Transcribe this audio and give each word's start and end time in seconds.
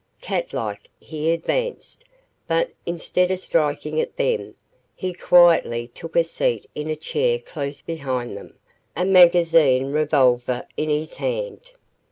Cat 0.19 0.51
like, 0.51 0.87
he 0.99 1.29
advanced, 1.29 2.03
but 2.47 2.71
instead 2.87 3.29
of 3.29 3.39
striking 3.39 4.01
at 4.01 4.15
them, 4.15 4.55
he 4.95 5.13
quietly 5.13 5.89
took 5.93 6.15
a 6.15 6.23
seat 6.23 6.67
in 6.73 6.89
a 6.89 6.95
chair 6.95 7.37
close 7.37 7.83
behind 7.83 8.35
them, 8.35 8.55
a 8.97 9.05
magazine 9.05 9.91
revolver 9.91 10.65
in 10.75 10.89
his 10.89 11.13
hand. 11.13 11.69